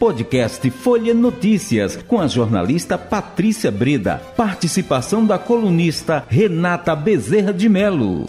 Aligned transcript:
Podcast 0.00 0.70
Folha 0.70 1.12
Notícias, 1.12 1.94
com 1.94 2.18
a 2.18 2.26
jornalista 2.26 2.96
Patrícia 2.96 3.70
Breda. 3.70 4.16
Participação 4.34 5.26
da 5.26 5.38
colunista 5.38 6.24
Renata 6.26 6.96
Bezerra 6.96 7.52
de 7.52 7.68
Melo. 7.68 8.26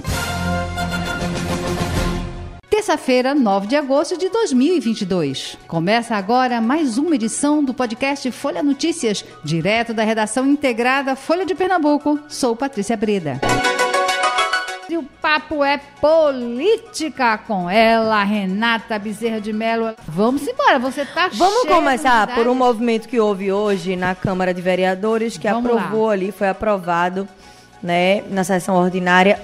Terça-feira, 2.70 3.34
9 3.34 3.68
de 3.68 3.78
agosto 3.78 4.18
de 4.18 4.28
2022. 4.28 5.58
Começa 5.66 6.14
agora 6.18 6.60
mais 6.60 6.98
uma 6.98 7.16
edição 7.16 7.64
do 7.64 7.74
podcast 7.74 8.30
Folha 8.32 8.62
Notícias, 8.62 9.24
direto 9.42 9.94
da 9.94 10.04
redação 10.04 10.46
integrada 10.46 11.16
Folha 11.16 11.46
de 11.46 11.56
Pernambuco. 11.56 12.20
Sou 12.28 12.54
Patrícia 12.54 12.98
Breda. 12.98 13.40
E 14.92 14.98
o 14.98 15.04
papo 15.04 15.64
é 15.64 15.78
política 16.02 17.38
com 17.38 17.70
ela, 17.70 18.22
Renata 18.26 19.00
Bezerra 19.00 19.40
de 19.40 19.54
Mello. 19.54 19.96
Vamos 20.06 20.46
embora, 20.46 20.78
você 20.80 21.06
tá 21.06 21.30
Vamos 21.32 21.64
começar 21.64 22.36
por 22.36 22.46
um 22.46 22.54
movimento 22.54 23.08
que 23.08 23.18
houve 23.18 23.54
hoje 23.54 23.96
na 23.96 24.14
Câmara 24.14 24.54
de 24.54 24.62
Vereadores, 24.62 25.38
que 25.38 25.50
Vamos 25.50 25.72
aprovou 25.72 26.08
lá. 26.08 26.12
ali, 26.12 26.34
foi 26.34 26.50
aprovado, 26.50 27.26
né, 27.82 28.24
na 28.30 28.44
sessão 28.44 28.76
ordinária, 28.76 29.40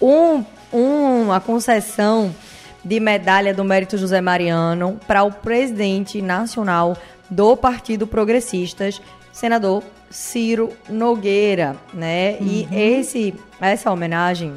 um, 0.00 0.42
um, 0.72 1.24
uma 1.24 1.38
concessão 1.38 2.34
de 2.82 2.98
medalha 2.98 3.52
do 3.52 3.62
mérito 3.64 3.98
José 3.98 4.22
Mariano 4.22 4.98
para 5.06 5.22
o 5.22 5.30
presidente 5.30 6.22
nacional 6.22 6.96
do 7.28 7.54
Partido 7.58 8.06
Progressistas, 8.06 9.02
senador 9.30 9.82
Ciro 10.10 10.72
Nogueira, 10.88 11.76
né? 11.92 12.38
Uhum. 12.40 12.46
E 12.46 12.68
esse 12.72 13.34
essa 13.60 13.90
homenagem 13.90 14.54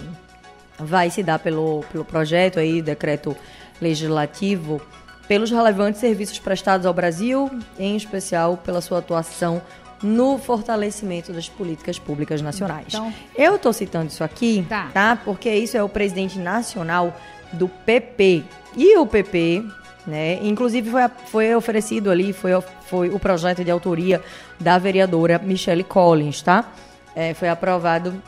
vai 0.77 1.09
se 1.09 1.21
dar 1.23 1.39
pelo, 1.39 1.83
pelo 1.91 2.05
projeto 2.05 2.59
aí, 2.59 2.81
decreto 2.81 3.35
legislativo, 3.81 4.81
pelos 5.27 5.49
relevantes 5.49 5.99
serviços 5.99 6.39
prestados 6.39 6.85
ao 6.85 6.93
Brasil, 6.93 7.49
em 7.79 7.95
especial 7.95 8.57
pela 8.57 8.81
sua 8.81 8.99
atuação 8.99 9.61
no 10.03 10.37
fortalecimento 10.37 11.31
das 11.31 11.47
políticas 11.47 11.99
públicas 11.99 12.41
nacionais. 12.41 12.87
Então, 12.87 13.13
eu 13.37 13.55
estou 13.55 13.71
citando 13.71 14.07
isso 14.07 14.23
aqui, 14.23 14.65
tá. 14.67 14.89
tá? 14.93 15.15
Porque 15.23 15.49
isso 15.49 15.77
é 15.77 15.83
o 15.83 15.89
presidente 15.89 16.39
nacional 16.39 17.15
do 17.53 17.67
PP. 17.67 18.43
E 18.75 18.97
o 18.97 19.05
PP, 19.05 19.63
né, 20.07 20.39
inclusive 20.41 20.89
foi, 20.89 21.01
foi 21.27 21.55
oferecido 21.55 22.09
ali, 22.09 22.33
foi, 22.33 22.51
foi 22.87 23.09
o 23.09 23.19
projeto 23.19 23.63
de 23.63 23.69
autoria 23.69 24.21
da 24.59 24.77
vereadora 24.77 25.39
Michelle 25.39 25.83
Collins, 25.83 26.41
tá? 26.41 26.71
É, 27.15 27.33
foi 27.33 27.49
aprovado 27.49 28.21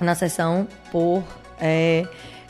na 0.00 0.14
sessão 0.14 0.66
por 0.90 1.22
é, 1.62 2.04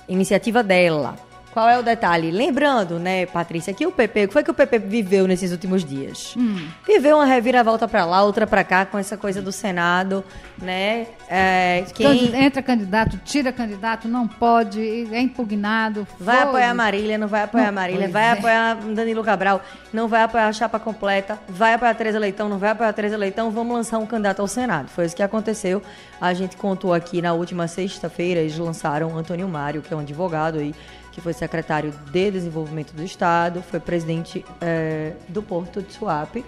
iniciativa 0.09 0.63
dela. 0.63 1.15
Qual 1.53 1.69
é 1.69 1.79
o 1.79 1.83
detalhe? 1.83 2.31
Lembrando, 2.31 2.99
né, 2.99 3.27
Patrícia, 3.27 3.75
que 3.75 3.87
o 3.87 3.93
PP, 3.93 4.25
o 4.25 4.29
que 4.29 4.33
foi 4.33 4.43
que 4.43 4.51
o 4.51 4.55
PP 4.55 4.79
viveu 4.79 5.27
nesses 5.27 5.53
últimos 5.53 5.85
dias? 5.85 6.35
Hum. 6.35 6.67
Viveu 6.87 7.17
uma 7.17 7.27
reviravolta 7.27 7.87
para 7.87 8.07
lá, 8.07 8.23
outra 8.23 8.47
para 8.47 8.65
cá, 8.65 8.87
com 8.87 8.97
essa 8.97 9.19
coisa 9.19 9.43
do 9.43 9.53
Senado, 9.53 10.25
né? 10.59 11.09
É, 11.29 11.85
quem... 11.93 12.35
Entra 12.35 12.63
candidato, 12.63 13.21
tira 13.23 13.53
candidato, 13.53 14.09
não 14.09 14.27
pode, 14.27 14.81
é 15.13 15.21
impugnado. 15.21 16.07
Vai 16.19 16.37
foi. 16.37 16.45
apoiar 16.47 16.71
a 16.71 16.75
Marília, 16.75 17.19
não 17.19 17.29
vai 17.29 17.43
apoiar 17.43 17.69
a 17.69 17.73
Marília, 17.73 18.09
vai 18.09 18.25
é. 18.25 18.33
apoiar 18.33 18.75
Danilo 18.77 19.23
Cabral, 19.23 19.61
não 19.93 20.09
vai 20.09 20.23
apoiar 20.23 20.49
a 20.49 20.53
chapa 20.55 20.79
completa, 20.79 21.39
vai 21.47 21.75
apoiar 21.75 21.91
a 21.91 21.95
Tereza 21.95 22.19
Leitão, 22.19 22.49
não 22.49 22.57
vai 22.57 22.71
apoiar 22.71 22.89
a 22.89 22.93
Tereza 22.95 23.19
Leitão, 23.19 23.51
vamos 23.51 23.77
lançar 23.77 23.99
um 23.99 24.07
candidato 24.07 24.41
ao 24.41 24.49
Senado. 24.49 24.89
Foi 24.89 25.05
isso 25.05 25.15
que 25.15 25.23
aconteceu. 25.23 25.83
A 26.19 26.33
gente 26.33 26.57
contou 26.57 26.95
aqui 26.95 27.21
na 27.21 27.35
última 27.35 27.69
sexta-feira, 27.69 28.41
eles 28.41 28.57
lançaram 28.57 29.19
Antônio 29.19 29.47
Mário, 29.49 29.83
que 29.83 29.93
é 29.93 29.97
um 29.97 30.01
advogado 30.01 30.59
aí, 30.59 30.75
que 31.13 31.21
foi 31.21 31.33
secretário 31.33 31.93
de 32.11 32.31
Desenvolvimento 32.31 32.93
do 32.93 33.05
Estado, 33.05 33.63
foi 33.63 33.79
presidente 33.79 34.45
é, 34.61 35.13
do 35.29 35.43
Porto 35.43 35.81
de 35.83 35.93
Suape. 35.93 36.45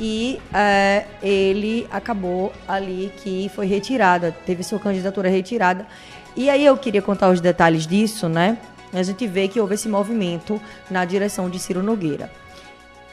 E 0.00 0.40
é, 0.52 1.04
ele 1.22 1.86
acabou 1.90 2.52
ali 2.66 3.12
que 3.18 3.50
foi 3.54 3.66
retirada, 3.66 4.34
teve 4.46 4.62
sua 4.62 4.78
candidatura 4.78 5.28
retirada. 5.28 5.86
E 6.34 6.48
aí 6.48 6.64
eu 6.64 6.76
queria 6.78 7.02
contar 7.02 7.28
os 7.28 7.40
detalhes 7.40 7.86
disso, 7.86 8.28
né? 8.28 8.56
A 8.92 9.02
gente 9.02 9.26
vê 9.26 9.46
que 9.46 9.60
houve 9.60 9.74
esse 9.74 9.88
movimento 9.88 10.60
na 10.90 11.04
direção 11.04 11.50
de 11.50 11.58
Ciro 11.58 11.82
Nogueira. 11.82 12.30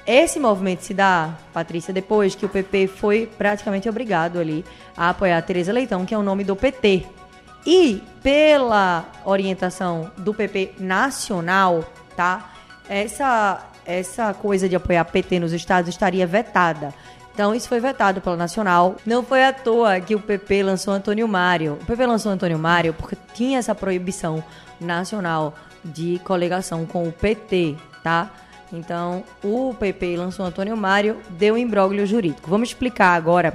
Esse 0.06 0.40
movimento 0.40 0.82
se 0.84 0.94
dá, 0.94 1.38
Patrícia, 1.52 1.94
depois 1.94 2.34
que 2.34 2.46
o 2.46 2.50
PP 2.50 2.88
foi 2.88 3.30
praticamente 3.38 3.90
obrigado 3.90 4.40
ali 4.40 4.64
a 4.96 5.10
apoiar 5.10 5.38
a 5.38 5.42
Tereza 5.42 5.74
Leitão, 5.74 6.06
que 6.06 6.14
é 6.14 6.18
o 6.18 6.24
nome 6.24 6.46
do 6.46 6.56
PT, 6.56 7.06
e 7.68 8.02
pela 8.24 9.06
orientação 9.26 10.10
do 10.18 10.34
PP 10.34 10.76
nacional, 10.80 11.84
tá? 12.16 12.54
Essa 12.88 13.62
essa 13.86 14.34
coisa 14.34 14.68
de 14.68 14.76
apoiar 14.76 15.06
PT 15.06 15.40
nos 15.40 15.54
estados 15.54 15.90
estaria 15.90 16.28
vetada. 16.28 16.94
Então, 17.34 17.56
isso 17.56 17.70
foi 17.70 17.80
vetado 17.80 18.20
pela 18.20 18.36
Nacional. 18.36 18.98
Não 19.06 19.24
foi 19.24 19.46
à 19.46 19.54
toa 19.54 20.02
que 20.02 20.14
o 20.14 20.20
PP 20.20 20.64
lançou 20.64 20.94
Antônio 20.94 21.26
Mário. 21.26 21.78
O 21.82 21.86
PP 21.86 22.06
lançou 22.06 22.32
Antônio 22.32 22.60
Mário 22.60 22.94
porque 22.94 23.16
tinha 23.34 23.60
essa 23.60 23.74
proibição 23.74 24.44
nacional 24.82 25.54
de 25.86 26.20
coligação 26.26 26.86
com 26.86 27.08
o 27.08 27.12
PT, 27.14 27.78
tá? 28.04 28.30
Então, 28.74 29.24
o 29.42 29.74
PP 29.74 30.18
lançou 30.18 30.46
Antônio 30.46 30.76
Mário, 30.76 31.22
deu 31.30 31.54
um 31.54 31.58
imbróglio 31.58 32.06
jurídico. 32.06 32.50
Vamos 32.50 32.70
explicar 32.70 33.14
agora 33.14 33.54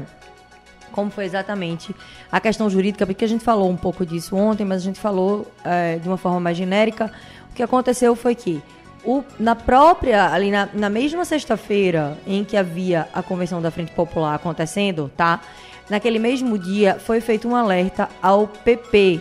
como 0.93 1.11
foi 1.11 1.25
exatamente 1.25 1.95
a 2.31 2.39
questão 2.39 2.71
jurídica, 2.71 3.05
porque 3.05 3.25
a 3.25 3.29
gente 3.29 3.43
falou 3.43 3.69
um 3.69 3.77
pouco 3.77 4.07
disso 4.07 4.37
ontem, 4.37 4.65
mas 4.65 4.83
a 4.83 4.85
gente 4.85 5.01
falou 5.01 5.51
é, 5.65 5.97
de 5.97 6.07
uma 6.07 6.17
forma 6.17 6.39
mais 6.39 6.57
genérica. 6.57 7.11
O 7.51 7.55
que 7.55 7.63
aconteceu 7.63 8.15
foi 8.15 8.35
que 8.35 8.63
o, 9.05 9.25
na 9.39 9.57
própria, 9.57 10.33
ali 10.33 10.51
na, 10.51 10.69
na 10.73 10.89
mesma 10.89 11.25
sexta-feira 11.25 12.17
em 12.27 12.45
que 12.45 12.57
havia 12.57 13.09
a 13.13 13.23
convenção 13.23 13.61
da 13.61 13.71
Frente 13.71 13.93
Popular 13.93 14.35
acontecendo, 14.35 15.11
tá? 15.17 15.41
Naquele 15.91 16.19
mesmo 16.19 16.57
dia 16.57 16.99
foi 16.99 17.21
feito 17.21 17.49
um 17.49 17.57
alerta 17.57 18.09
ao 18.23 18.47
PP, 18.47 19.21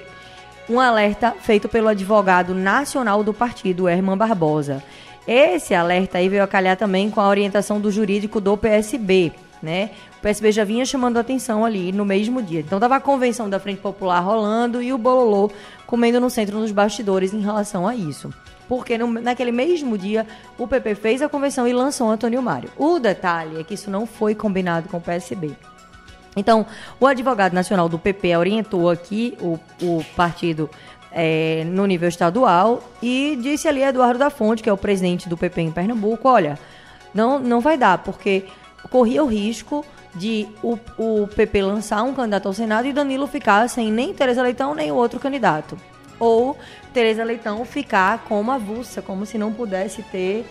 um 0.70 0.80
alerta 0.80 1.36
feito 1.42 1.68
pelo 1.68 1.88
advogado 1.88 2.54
nacional 2.54 3.24
do 3.24 3.34
partido, 3.34 3.90
Herman 3.90 4.16
Barbosa. 4.16 4.84
Esse 5.28 5.74
alerta 5.74 6.18
aí 6.18 6.30
veio 6.30 6.44
a 6.44 6.48
calhar 6.48 6.78
também 6.78 7.10
com 7.10 7.20
a 7.20 7.28
orientação 7.28 7.80
do 7.80 7.92
jurídico 7.92 8.40
do 8.40 8.56
PSB, 8.58 9.32
né? 9.62 9.92
O 10.18 10.22
PSB 10.22 10.52
já 10.52 10.64
vinha 10.64 10.86
chamando 10.86 11.18
atenção 11.18 11.64
ali 11.64 11.92
no 11.92 12.06
mesmo 12.06 12.42
dia. 12.42 12.62
Então 12.62 12.80
tava 12.80 12.96
a 12.96 13.00
convenção 13.00 13.50
da 13.50 13.60
Frente 13.60 13.82
Popular 13.82 14.20
rolando 14.20 14.82
e 14.82 14.92
o 14.92 14.98
Bololô 14.98 15.52
comendo 15.86 16.20
no 16.20 16.30
centro 16.30 16.60
dos 16.60 16.72
bastidores 16.72 17.34
em 17.34 17.42
relação 17.42 17.88
a 17.88 17.96
isso. 17.96 18.34
Porque 18.68 18.98
no, 18.98 19.08
naquele 19.08 19.52
mesmo 19.52 19.98
dia 19.98 20.26
o 20.58 20.68
PP 20.68 20.96
fez 20.96 21.22
a 21.22 21.30
convenção 21.30 21.68
e 21.68 21.74
lançou 21.74 22.10
Antônio 22.10 22.42
Mário. 22.42 22.70
O 22.78 23.00
detalhe 23.00 23.60
é 23.60 23.64
que 23.64 23.74
isso 23.74 23.92
não 23.92 24.06
foi 24.06 24.34
combinado 24.34 24.88
com 24.90 24.98
o 24.98 25.02
PSB. 25.02 25.52
Então, 26.36 26.66
o 27.00 27.06
advogado 27.06 27.54
nacional 27.54 27.90
do 27.90 28.00
PP 28.00 28.38
orientou 28.38 28.90
aqui 28.90 29.38
o, 29.42 29.60
o 29.82 30.04
partido 30.16 30.70
é, 31.12 31.64
no 31.66 31.86
nível 31.86 32.08
estadual 32.08 32.82
e 33.02 33.38
disse 33.42 33.68
ali 33.68 33.84
a 33.84 33.90
Eduardo 33.90 34.18
da 34.18 34.30
Fonte, 34.30 34.64
que 34.64 34.70
é 34.70 34.74
o 34.74 34.78
presidente 34.78 35.28
do 35.28 35.36
PP 35.36 35.62
em 35.62 35.72
Pernambuco, 35.72 36.30
olha, 36.30 36.58
não, 37.14 37.38
não 37.38 37.60
vai 37.60 37.78
dar, 37.78 37.98
porque 37.98 38.46
corria 38.90 39.24
o 39.24 39.28
risco 39.28 39.86
de 40.16 40.48
o, 40.62 40.78
o 40.98 41.28
PP 41.28 41.62
lançar 41.62 42.04
um 42.04 42.14
candidato 42.14 42.48
ao 42.48 42.54
Senado 42.54 42.88
e 42.88 42.94
Danilo 42.94 43.28
ficar 43.28 43.70
sem 43.70 43.92
nem 43.92 44.14
Tereza 44.14 44.42
Leitão 44.42 44.76
nem 44.76 44.92
o 44.92 44.96
outro 44.96 45.20
candidato. 45.20 45.78
Ou 46.20 46.58
Tereza 46.94 47.24
Leitão 47.24 47.64
ficar 47.66 48.26
como 48.26 48.52
avulsa, 48.52 49.02
como 49.02 49.26
se 49.26 49.38
não 49.38 49.52
pudesse 49.52 50.04
ter. 50.04 50.46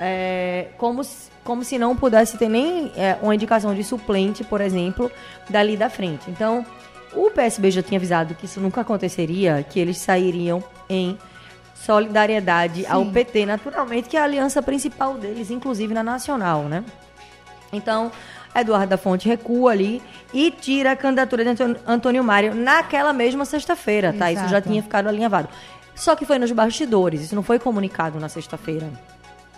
É, 0.00 0.68
como, 0.76 1.02
como 1.44 1.62
se 1.62 1.78
não 1.78 1.96
pudesse 1.96 2.36
ter 2.36 2.48
nem 2.48 2.90
é, 2.96 3.16
uma 3.22 3.34
indicação 3.34 3.74
de 3.74 3.84
suplente, 3.84 4.42
por 4.42 4.60
exemplo, 4.60 5.10
dali 5.48 5.76
da 5.76 5.88
frente. 5.88 6.28
Então, 6.28 6.66
o 7.14 7.30
PSB 7.30 7.70
já 7.70 7.82
tinha 7.82 7.96
avisado 7.96 8.34
que 8.34 8.44
isso 8.44 8.60
nunca 8.60 8.80
aconteceria, 8.80 9.62
que 9.62 9.78
eles 9.78 9.98
sairiam 9.98 10.62
em 10.88 11.16
solidariedade 11.74 12.82
Sim. 12.82 12.86
ao 12.88 13.06
PT, 13.06 13.46
naturalmente, 13.46 14.08
que 14.08 14.16
é 14.16 14.20
a 14.20 14.24
aliança 14.24 14.60
principal 14.62 15.14
deles, 15.14 15.50
inclusive 15.50 15.94
na 15.94 16.02
nacional, 16.02 16.62
né? 16.64 16.84
Então, 17.76 18.10
Eduardo 18.54 18.88
da 18.90 18.96
Fonte 18.96 19.28
recua 19.28 19.72
ali 19.72 20.02
e 20.32 20.50
tira 20.50 20.92
a 20.92 20.96
candidatura 20.96 21.44
de 21.44 21.62
Antônio 21.86 22.22
Mário 22.22 22.54
naquela 22.54 23.12
mesma 23.12 23.44
sexta-feira, 23.44 24.12
tá? 24.12 24.30
Isso 24.30 24.48
já 24.48 24.60
tinha 24.60 24.82
ficado 24.82 25.08
alinhavado. 25.08 25.48
Só 25.94 26.16
que 26.16 26.24
foi 26.24 26.38
nos 26.38 26.50
bastidores, 26.52 27.22
isso 27.22 27.34
não 27.34 27.42
foi 27.42 27.58
comunicado 27.58 28.18
na 28.18 28.28
sexta-feira. 28.28 28.90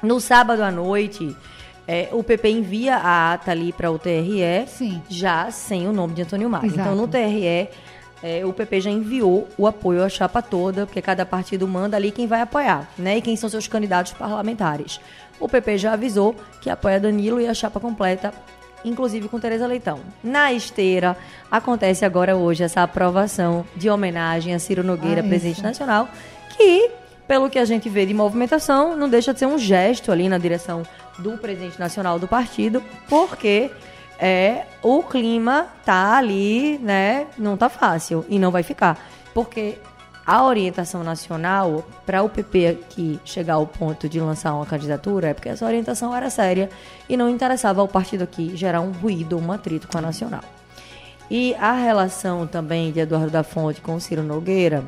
No 0.03 0.21
sábado 0.21 0.63
à 0.63 0.71
noite, 0.71 1.35
é, 1.89 2.09
o 2.13 2.23
PP 2.23 2.51
envia 2.51 2.97
a 2.97 3.33
ata 3.33 3.53
ali 3.53 3.73
para 3.73 3.91
o 3.91 3.99
TRE, 3.99 4.67
Sim. 4.67 5.01
já 5.09 5.51
sem 5.51 5.87
o 5.89 5.93
nome 5.93 6.15
de 6.15 6.23
Antônio 6.23 6.51
Mário. 6.51 6.67
Exato. 6.67 6.81
Então, 6.81 6.95
no 6.95 7.09
TRE, 7.09 7.69
é, 8.23 8.45
o 8.45 8.53
PP 8.53 8.81
já 8.81 8.91
enviou 8.91 9.49
o 9.59 9.67
apoio 9.67 10.03
à 10.03 10.09
chapa 10.09 10.41
toda, 10.41 10.87
porque 10.87 11.03
cada 11.03 11.27
partido 11.27 11.67
manda 11.69 11.97
ali 11.97 12.11
quem 12.11 12.27
vai 12.27 12.41
apoiar, 12.41 12.89
né? 12.99 13.19
E 13.19 13.23
quem 13.23 13.37
são 13.37 13.49
seus 13.49 13.69
candidatos 13.69 14.13
parlamentares. 14.13 15.01
O 15.39 15.49
PP 15.49 15.79
já 15.79 15.93
avisou 15.93 16.35
que 16.61 16.71
apoia 16.71 16.99
Danilo 16.99 17.41
e 17.41 17.47
a 17.47 17.55
chapa 17.55 17.79
completa, 17.79 18.33
inclusive 18.85 19.29
com 19.29 19.39
Tereza 19.39 19.67
Leitão. 19.67 20.01
Na 20.25 20.53
esteira, 20.53 21.17
acontece 21.51 22.05
agora 22.05 22.37
hoje 22.37 22.65
essa 22.65 22.83
aprovação 22.83 23.67
de 23.77 23.91
homenagem 23.91 24.55
a 24.55 24.59
Ciro 24.59 24.83
Nogueira, 24.83 25.21
ah, 25.21 25.25
presidente 25.25 25.63
nacional, 25.63 26.09
que 26.57 26.91
pelo 27.27 27.51
que 27.51 27.59
a 27.59 27.65
gente 27.65 27.89
vê 27.89 28.07
de 28.07 28.15
movimentação, 28.15 28.97
não 28.97 29.09
deixa 29.09 29.33
de 29.33 29.41
ser 29.41 29.47
um 29.47 29.59
gesto 29.59 30.13
ali 30.13 30.29
na 30.29 30.39
direção 30.39 30.85
do 31.19 31.37
presidente 31.37 31.79
nacional 31.79 32.19
do 32.19 32.29
partido, 32.29 32.83
porque 33.09 33.71
é 34.19 34.67
o 34.83 35.03
clima 35.03 35.67
tá 35.85 36.17
ali, 36.17 36.79
né? 36.79 37.27
Não 37.37 37.57
tá 37.57 37.69
fácil 37.69 38.25
e 38.29 38.39
não 38.39 38.51
vai 38.51 38.63
ficar, 38.63 38.99
porque 39.35 39.79
a 40.27 40.43
orientação 40.45 41.05
nacional 41.05 41.87
para 42.05 42.23
o 42.23 42.29
PP 42.29 42.67
aqui 42.67 43.21
chegar 43.25 43.55
ao 43.55 43.67
ponto 43.67 44.09
de 44.09 44.19
lançar 44.19 44.55
uma 44.55 44.67
candidatura 44.67 45.29
é 45.29 45.35
porque 45.35 45.49
essa 45.49 45.65
orientação 45.65 46.15
era 46.15 46.29
séria 46.31 46.69
e 47.09 47.17
não 47.17 47.29
interessava 47.29 47.81
ao 47.81 47.87
partido 47.87 48.25
aqui 48.25 48.57
gerar 48.57 48.81
um 48.81 48.91
ruído, 48.91 49.39
um 49.39 49.53
atrito 49.53 49.87
com 49.87 49.99
a 49.99 50.01
nacional. 50.01 50.43
E 51.31 51.55
a 51.57 51.73
relação 51.73 52.47
também 52.47 52.91
de 52.91 53.01
Eduardo 53.01 53.31
da 53.31 53.45
Fonte 53.45 53.81
com 53.81 53.99
Ciro 54.01 54.23
Nogueira 54.23 54.85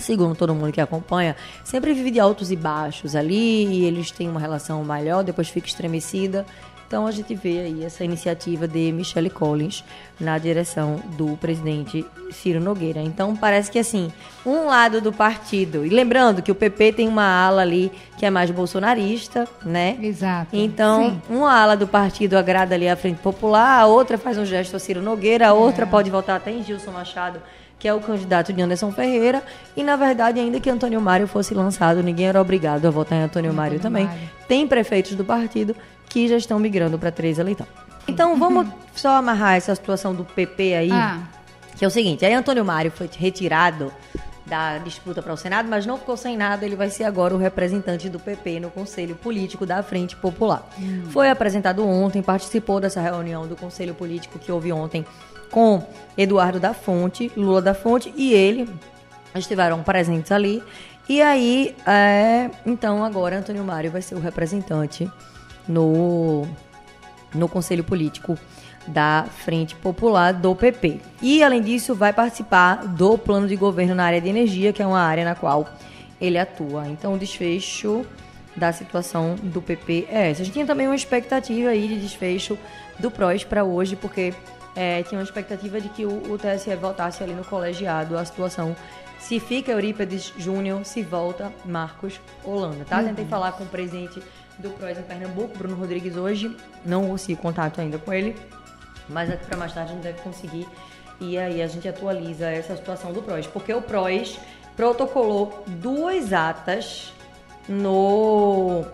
segundo 0.00 0.34
todo 0.34 0.54
mundo 0.54 0.72
que 0.72 0.80
acompanha, 0.80 1.36
sempre 1.62 1.92
vive 1.92 2.10
de 2.10 2.18
altos 2.18 2.50
e 2.50 2.56
baixos 2.56 3.14
ali, 3.14 3.66
e 3.66 3.84
eles 3.84 4.10
têm 4.10 4.28
uma 4.28 4.40
relação 4.40 4.82
melhor, 4.84 5.22
depois 5.22 5.48
fica 5.48 5.68
estremecida. 5.68 6.46
Então 6.90 7.06
a 7.06 7.12
gente 7.12 7.36
vê 7.36 7.60
aí 7.60 7.84
essa 7.84 8.02
iniciativa 8.02 8.66
de 8.66 8.90
Michelle 8.90 9.30
Collins 9.30 9.84
na 10.18 10.36
direção 10.38 10.96
do 11.16 11.36
presidente 11.36 12.04
Ciro 12.32 12.60
Nogueira. 12.60 13.00
Então 13.00 13.36
parece 13.36 13.70
que 13.70 13.78
assim, 13.78 14.12
um 14.44 14.66
lado 14.66 15.00
do 15.00 15.12
partido, 15.12 15.86
e 15.86 15.88
lembrando 15.88 16.42
que 16.42 16.50
o 16.50 16.54
PP 16.54 16.94
tem 16.94 17.06
uma 17.06 17.24
ala 17.24 17.62
ali 17.62 17.92
que 18.18 18.26
é 18.26 18.30
mais 18.30 18.50
bolsonarista, 18.50 19.46
né? 19.64 19.98
Exato. 20.02 20.48
Então, 20.52 21.10
Sim. 21.10 21.22
uma 21.30 21.54
ala 21.54 21.76
do 21.76 21.86
partido 21.86 22.36
agrada 22.36 22.74
ali 22.74 22.88
a 22.88 22.96
Frente 22.96 23.20
Popular, 23.20 23.82
a 23.82 23.86
outra 23.86 24.18
faz 24.18 24.36
um 24.36 24.44
gesto 24.44 24.74
a 24.74 24.80
Ciro 24.80 25.00
Nogueira, 25.00 25.46
a 25.46 25.52
outra 25.52 25.84
é. 25.84 25.86
pode 25.86 26.10
votar 26.10 26.38
até 26.38 26.50
em 26.50 26.64
Gilson 26.64 26.90
Machado 26.90 27.40
que 27.80 27.88
é 27.88 27.94
o 27.94 27.98
candidato 27.98 28.52
de 28.52 28.60
Anderson 28.60 28.92
Ferreira, 28.92 29.42
e 29.74 29.82
na 29.82 29.96
verdade, 29.96 30.38
ainda 30.38 30.60
que 30.60 30.68
Antônio 30.68 31.00
Mário 31.00 31.26
fosse 31.26 31.54
lançado, 31.54 32.02
ninguém 32.02 32.26
era 32.26 32.40
obrigado 32.40 32.86
a 32.86 32.90
votar 32.90 33.18
em 33.18 33.22
Antônio, 33.22 33.50
Antônio 33.50 33.54
Mário 33.54 33.80
também. 33.80 34.04
Mário. 34.04 34.30
Tem 34.46 34.68
prefeitos 34.68 35.14
do 35.14 35.24
partido 35.24 35.74
que 36.06 36.28
já 36.28 36.36
estão 36.36 36.58
migrando 36.58 36.98
para 36.98 37.10
Tereza 37.10 37.42
Leitão. 37.42 37.66
Então, 38.06 38.38
vamos 38.38 38.68
só 38.94 39.16
amarrar 39.16 39.56
essa 39.56 39.74
situação 39.74 40.14
do 40.14 40.24
PP 40.24 40.74
aí, 40.74 40.92
ah. 40.92 41.20
que 41.74 41.82
é 41.82 41.88
o 41.88 41.90
seguinte, 41.90 42.24
aí 42.24 42.34
Antônio 42.34 42.64
Mário 42.64 42.90
foi 42.90 43.08
retirado 43.18 43.90
da 44.44 44.78
disputa 44.78 45.22
para 45.22 45.32
o 45.32 45.36
Senado, 45.36 45.68
mas 45.68 45.86
não 45.86 45.96
ficou 45.96 46.16
sem 46.16 46.36
nada, 46.36 46.66
ele 46.66 46.76
vai 46.76 46.90
ser 46.90 47.04
agora 47.04 47.34
o 47.34 47.38
representante 47.38 48.10
do 48.10 48.18
PP 48.18 48.60
no 48.60 48.70
Conselho 48.70 49.14
Político 49.14 49.64
da 49.64 49.82
Frente 49.82 50.16
Popular. 50.16 50.68
Hum. 50.78 51.04
Foi 51.10 51.30
apresentado 51.30 51.86
ontem, 51.86 52.20
participou 52.20 52.80
dessa 52.80 53.00
reunião 53.00 53.46
do 53.46 53.56
Conselho 53.56 53.94
Político 53.94 54.38
que 54.38 54.50
houve 54.50 54.72
ontem 54.72 55.06
com 55.50 55.82
Eduardo 56.16 56.60
da 56.60 56.72
Fonte, 56.72 57.30
Lula 57.36 57.60
da 57.60 57.74
Fonte 57.74 58.12
e 58.16 58.32
ele 58.32 58.68
estiveram 59.34 59.82
presentes 59.82 60.32
ali. 60.32 60.62
E 61.08 61.20
aí, 61.20 61.74
é, 61.86 62.50
então 62.64 63.04
agora 63.04 63.38
Antônio 63.38 63.64
Mário 63.64 63.90
vai 63.90 64.02
ser 64.02 64.14
o 64.14 64.20
representante 64.20 65.10
no, 65.66 66.46
no 67.34 67.48
Conselho 67.48 67.82
Político 67.82 68.38
da 68.86 69.26
Frente 69.44 69.74
Popular 69.76 70.32
do 70.32 70.54
PP. 70.54 71.00
E, 71.22 71.42
além 71.42 71.62
disso, 71.62 71.94
vai 71.94 72.12
participar 72.12 72.86
do 72.86 73.18
plano 73.18 73.46
de 73.46 73.56
governo 73.56 73.94
na 73.94 74.04
área 74.04 74.20
de 74.20 74.28
energia, 74.28 74.72
que 74.72 74.82
é 74.82 74.86
uma 74.86 75.00
área 75.00 75.24
na 75.24 75.34
qual 75.34 75.68
ele 76.20 76.38
atua. 76.38 76.88
Então, 76.88 77.14
o 77.14 77.18
desfecho 77.18 78.04
da 78.56 78.72
situação 78.72 79.36
do 79.36 79.62
PP 79.62 80.08
é 80.10 80.30
essa. 80.30 80.42
A 80.42 80.44
gente 80.44 80.54
tinha 80.54 80.66
também 80.66 80.86
uma 80.86 80.96
expectativa 80.96 81.70
aí 81.70 81.88
de 81.88 82.00
desfecho 82.00 82.58
do 82.98 83.10
PROS 83.10 83.44
para 83.44 83.64
hoje, 83.64 83.96
porque 83.96 84.34
é, 84.74 85.02
tinha 85.02 85.18
uma 85.18 85.24
expectativa 85.24 85.80
de 85.80 85.88
que 85.88 86.04
o, 86.04 86.32
o 86.32 86.38
TSE 86.38 86.74
voltasse 86.76 87.22
ali 87.22 87.32
no 87.32 87.44
colegiado 87.44 88.16
a 88.16 88.24
situação. 88.24 88.76
Se 89.18 89.38
fica 89.38 89.72
Eurípides 89.72 90.32
Júnior, 90.38 90.84
se 90.84 91.02
volta 91.02 91.52
Marcos 91.64 92.20
Holanda, 92.44 92.84
tá? 92.84 92.98
Uhum. 92.98 93.08
Tentei 93.08 93.26
falar 93.26 93.52
com 93.52 93.64
o 93.64 93.66
presidente 93.66 94.22
do 94.58 94.70
PROS 94.70 94.98
em 94.98 95.02
Pernambuco, 95.02 95.58
Bruno 95.58 95.76
Rodrigues, 95.76 96.16
hoje. 96.16 96.56
Não 96.84 97.06
consegui 97.08 97.36
contato 97.36 97.80
ainda 97.80 97.98
com 97.98 98.12
ele, 98.12 98.36
mas 99.08 99.30
aqui 99.30 99.44
para 99.46 99.56
mais 99.56 99.72
tarde 99.72 99.92
a 99.92 99.94
gente 99.94 100.02
deve 100.02 100.20
conseguir. 100.22 100.66
E 101.20 101.36
aí 101.36 101.60
a 101.60 101.66
gente 101.66 101.86
atualiza 101.86 102.48
essa 102.50 102.74
situação 102.76 103.12
do 103.12 103.20
PROS, 103.20 103.46
porque 103.46 103.74
o 103.74 103.82
PROS 103.82 104.38
protocolou 104.74 105.64
duas 105.66 106.32
atas 106.32 107.12
no 107.68 108.84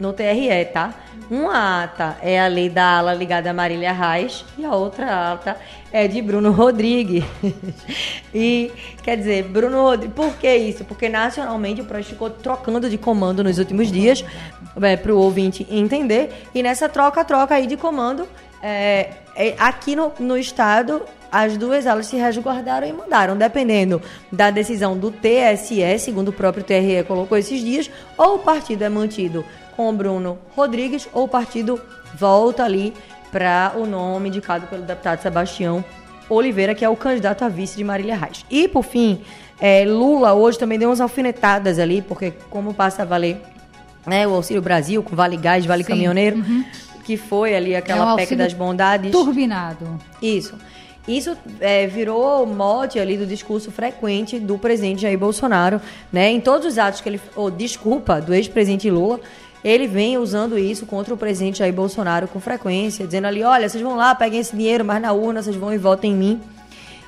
no 0.00 0.12
TRE, 0.14 0.64
tá? 0.72 0.94
Uma 1.30 1.84
ata 1.84 2.16
é 2.22 2.40
a 2.40 2.48
lei 2.48 2.68
da 2.68 2.98
ala 2.98 3.14
ligada 3.14 3.50
a 3.50 3.52
Marília 3.52 3.92
Reis 3.92 4.44
e 4.58 4.64
a 4.64 4.74
outra 4.74 5.32
ata 5.32 5.56
é 5.92 6.08
de 6.08 6.20
Bruno 6.20 6.50
Rodrigues. 6.52 7.22
e, 8.34 8.72
quer 9.02 9.16
dizer, 9.16 9.44
Bruno 9.44 9.82
Rodrigues, 9.82 10.14
por 10.16 10.34
que 10.36 10.52
isso? 10.52 10.84
Porque 10.84 11.08
nacionalmente 11.08 11.82
o 11.82 11.84
PROS 11.84 12.06
ficou 12.06 12.30
trocando 12.30 12.90
de 12.90 12.98
comando 12.98 13.44
nos 13.44 13.58
últimos 13.58 13.92
dias, 13.92 14.24
é, 14.82 14.96
para 14.96 15.14
o 15.14 15.18
ouvinte 15.18 15.66
entender, 15.70 16.46
e 16.54 16.62
nessa 16.62 16.88
troca-troca 16.88 17.54
aí 17.54 17.66
de 17.66 17.76
comando, 17.76 18.26
é, 18.62 19.10
é, 19.36 19.54
aqui 19.58 19.94
no, 19.94 20.12
no 20.18 20.36
estado, 20.36 21.02
as 21.30 21.56
duas 21.56 21.86
alas 21.86 22.06
se 22.06 22.16
resguardaram 22.16 22.86
e 22.88 22.92
mandaram, 22.92 23.36
dependendo 23.36 24.02
da 24.32 24.50
decisão 24.50 24.98
do 24.98 25.12
TSE, 25.12 25.98
segundo 25.98 26.28
o 26.28 26.32
próprio 26.32 26.64
TRE 26.64 27.04
colocou 27.06 27.38
esses 27.38 27.60
dias, 27.60 27.90
ou 28.18 28.36
o 28.36 28.38
partido 28.40 28.82
é 28.82 28.88
mantido 28.88 29.44
com 29.80 29.88
o 29.88 29.92
Bruno 29.94 30.38
Rodrigues 30.54 31.08
ou 31.10 31.24
o 31.24 31.28
partido 31.28 31.80
volta 32.14 32.62
ali 32.62 32.92
para 33.32 33.72
o 33.76 33.86
nome 33.86 34.28
indicado 34.28 34.66
pelo 34.66 34.82
deputado 34.82 35.22
Sebastião 35.22 35.82
Oliveira, 36.28 36.74
que 36.74 36.84
é 36.84 36.88
o 36.90 36.94
candidato 36.94 37.46
a 37.46 37.48
vice 37.48 37.78
de 37.78 37.84
Marília 37.84 38.14
Reis. 38.14 38.44
E, 38.50 38.68
por 38.68 38.84
fim, 38.84 39.22
é, 39.58 39.86
Lula 39.86 40.34
hoje 40.34 40.58
também 40.58 40.78
deu 40.78 40.90
umas 40.90 41.00
alfinetadas 41.00 41.78
ali, 41.78 42.02
porque 42.02 42.34
como 42.50 42.74
passa 42.74 43.00
a 43.00 43.04
valer 43.06 43.40
né, 44.06 44.28
o 44.28 44.34
Auxílio 44.34 44.60
Brasil, 44.60 45.02
com 45.02 45.16
Vale 45.16 45.38
Gás, 45.38 45.64
Vale 45.64 45.82
Sim. 45.82 45.88
Caminhoneiro, 45.88 46.36
uhum. 46.36 46.62
que 47.02 47.16
foi 47.16 47.56
ali 47.56 47.74
aquela 47.74 48.12
é 48.12 48.16
PEC 48.16 48.36
das 48.36 48.52
bondades. 48.52 49.10
Turbinado. 49.10 49.98
Isso. 50.20 50.58
Isso 51.08 51.34
é, 51.58 51.86
virou 51.86 52.44
mote 52.44 52.98
ali 52.98 53.16
do 53.16 53.26
discurso 53.26 53.70
frequente 53.70 54.38
do 54.38 54.58
presidente 54.58 55.00
Jair 55.00 55.18
Bolsonaro, 55.18 55.80
né? 56.12 56.30
Em 56.30 56.38
todos 56.38 56.66
os 56.66 56.76
atos 56.76 57.00
que 57.00 57.08
ele. 57.08 57.20
Ou, 57.34 57.50
desculpa, 57.50 58.20
do 58.20 58.34
ex-presidente 58.34 58.90
Lula 58.90 59.18
ele 59.64 59.86
vem 59.86 60.16
usando 60.16 60.58
isso 60.58 60.86
contra 60.86 61.12
o 61.12 61.16
presidente 61.16 61.58
Jair 61.58 61.72
Bolsonaro 61.72 62.26
com 62.28 62.40
frequência, 62.40 63.06
dizendo 63.06 63.26
ali, 63.26 63.42
olha, 63.42 63.68
vocês 63.68 63.82
vão 63.82 63.96
lá, 63.96 64.14
peguem 64.14 64.40
esse 64.40 64.56
dinheiro, 64.56 64.84
mas 64.84 65.02
na 65.02 65.12
urna 65.12 65.42
vocês 65.42 65.56
vão 65.56 65.72
e 65.72 65.78
votem 65.78 66.12
em 66.12 66.16
mim. 66.16 66.40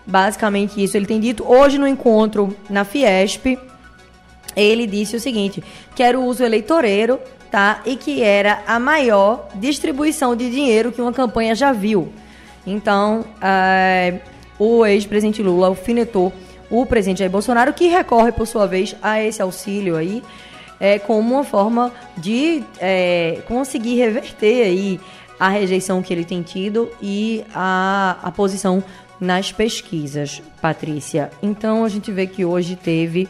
Basicamente 0.07 0.83
isso 0.83 0.97
ele 0.97 1.07
tem 1.07 1.21
dito. 1.21 1.45
Hoje 1.47 1.79
no 1.79 1.87
encontro 1.87 2.55
na 2.69 2.85
Fiesp, 2.85 3.59
ele 4.55 4.87
disse 4.87 5.17
o 5.17 5.21
seguinte, 5.21 5.63
que 5.95 6.03
era 6.03 6.19
o 6.19 6.25
uso 6.25 6.45
eleitoreiro, 6.45 7.19
tá? 7.51 7.81
E 7.87 7.97
que 7.97 8.23
era 8.23 8.63
a 8.67 8.79
maior 8.79 9.49
distribuição 9.55 10.37
de 10.37 10.51
dinheiro 10.51 10.93
que 10.93 11.01
uma 11.01 11.13
campanha 11.13 11.55
já 11.55 11.73
viu. 11.73 12.13
Então, 12.67 13.25
é, 13.41 14.21
o 14.59 14.85
ex-presidente 14.85 15.43
Lula 15.43 15.69
alfinetou 15.69 16.33
o 16.71 16.87
presidente 16.87 17.19
Jair 17.19 17.31
Bolsonaro, 17.31 17.73
que 17.73 17.87
recorre, 17.89 18.33
por 18.33 18.47
sua 18.47 18.67
vez, 18.67 18.97
a 19.03 19.23
esse 19.23 19.43
auxílio 19.43 19.97
aí, 19.97 20.23
é, 20.83 20.99
como 20.99 21.35
uma 21.35 21.45
forma 21.45 21.93
de 22.17 22.65
é, 22.81 23.39
conseguir 23.47 23.95
reverter 23.95 24.65
aí 24.65 25.01
a 25.39 25.49
rejeição 25.49 26.03
que 26.03 26.13
ele 26.13 26.25
tem 26.25 26.43
tido 26.43 26.91
e 27.01 27.45
a, 27.55 28.19
a 28.21 28.33
posição 28.33 28.83
nas 29.21 29.53
pesquisas, 29.53 30.43
Patrícia. 30.61 31.31
Então 31.41 31.85
a 31.85 31.89
gente 31.89 32.11
vê 32.11 32.27
que 32.27 32.45
hoje 32.45 32.75
teve 32.75 33.29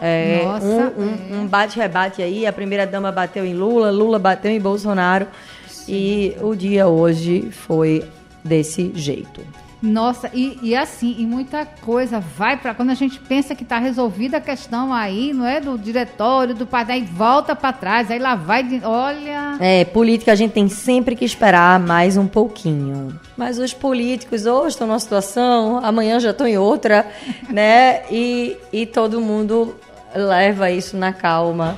é, 0.00 0.44
Nossa, 0.44 0.64
um, 0.96 1.34
um, 1.34 1.40
um 1.40 1.46
bate-rebate 1.48 2.22
aí. 2.22 2.46
A 2.46 2.52
primeira 2.52 2.86
dama 2.86 3.10
bateu 3.10 3.44
em 3.44 3.54
Lula, 3.54 3.90
Lula 3.90 4.20
bateu 4.20 4.52
em 4.52 4.60
Bolsonaro. 4.60 5.26
Sim. 5.66 5.92
E 5.92 6.36
o 6.40 6.54
dia 6.54 6.86
hoje 6.86 7.50
foi 7.50 8.04
desse 8.44 8.92
jeito. 8.94 9.40
Nossa, 9.84 10.30
e, 10.32 10.58
e 10.62 10.74
assim, 10.74 11.14
e 11.18 11.26
muita 11.26 11.66
coisa 11.66 12.18
vai 12.18 12.56
para 12.56 12.72
quando 12.72 12.88
a 12.88 12.94
gente 12.94 13.20
pensa 13.20 13.54
que 13.54 13.64
está 13.64 13.78
resolvida 13.78 14.38
a 14.38 14.40
questão 14.40 14.94
aí, 14.94 15.34
não 15.34 15.44
é? 15.44 15.60
Do 15.60 15.76
diretório, 15.76 16.54
do 16.54 16.66
pai, 16.66 16.86
aí 16.88 17.02
volta 17.02 17.54
para 17.54 17.70
trás, 17.70 18.10
aí 18.10 18.18
lá 18.18 18.34
vai, 18.34 18.62
de, 18.62 18.80
olha. 18.82 19.58
É, 19.60 19.84
política 19.84 20.32
a 20.32 20.34
gente 20.34 20.52
tem 20.52 20.70
sempre 20.70 21.14
que 21.14 21.24
esperar 21.24 21.78
mais 21.78 22.16
um 22.16 22.26
pouquinho. 22.26 23.20
Mas 23.36 23.58
os 23.58 23.74
políticos 23.74 24.46
hoje 24.46 24.68
estão 24.68 24.86
numa 24.86 24.98
situação, 24.98 25.84
amanhã 25.84 26.18
já 26.18 26.30
estão 26.30 26.46
em 26.46 26.56
outra, 26.56 27.06
né? 27.52 28.04
E, 28.10 28.56
e 28.72 28.86
todo 28.86 29.20
mundo 29.20 29.76
leva 30.14 30.70
isso 30.70 30.96
na 30.96 31.12
calma 31.12 31.76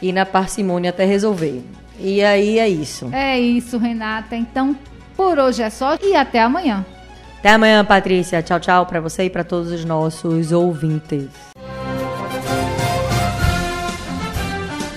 e 0.00 0.12
na 0.12 0.24
parcimônia 0.24 0.90
até 0.90 1.04
resolver. 1.04 1.64
E 1.98 2.22
aí 2.22 2.60
é 2.60 2.68
isso. 2.68 3.10
É 3.12 3.36
isso, 3.40 3.78
Renata. 3.78 4.36
Então, 4.36 4.76
por 5.16 5.40
hoje 5.40 5.60
é 5.60 5.70
só 5.70 5.98
e 6.00 6.14
até 6.14 6.40
amanhã. 6.40 6.86
Até 7.38 7.50
amanhã, 7.50 7.84
Patrícia. 7.84 8.42
Tchau, 8.42 8.58
tchau 8.58 8.86
para 8.86 9.00
você 9.00 9.24
e 9.24 9.30
para 9.30 9.44
todos 9.44 9.70
os 9.70 9.84
nossos 9.84 10.52
ouvintes. 10.52 11.28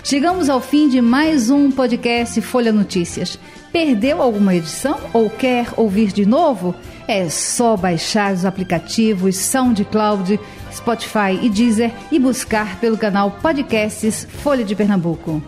Chegamos 0.04 0.50
ao 0.50 0.60
fim 0.60 0.90
de 0.90 1.00
mais 1.00 1.50
um 1.50 1.72
podcast 1.72 2.42
Folha 2.42 2.74
Notícias. 2.74 3.40
Perdeu 3.72 4.22
alguma 4.22 4.54
edição 4.54 5.00
ou 5.14 5.30
quer 5.30 5.68
ouvir 5.78 6.12
de 6.12 6.26
novo? 6.26 6.76
É 7.08 7.30
só 7.30 7.78
baixar 7.78 8.34
os 8.34 8.44
aplicativos 8.44 9.38
SoundCloud 9.38 10.38
Spotify 10.74 11.40
e 11.42 11.50
Deezer 11.50 11.92
e 12.12 12.20
buscar 12.20 12.80
pelo 12.80 12.98
canal 12.98 13.32
Podcasts 13.32 14.28
Folha 14.42 14.64
de 14.64 14.76
Pernambuco. 14.76 15.42